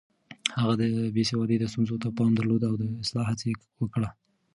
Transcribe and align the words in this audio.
هغه 0.61 0.73
د 0.81 0.83
بې 1.15 1.23
سوادۍ 1.31 1.55
ستونزو 1.73 1.95
ته 2.03 2.07
پام 2.17 2.31
درلود 2.39 2.61
او 2.69 2.73
د 2.81 2.83
اصلاح 3.03 3.25
هڅه 3.31 3.45
يې 3.51 3.55
وکړه. 3.81 4.09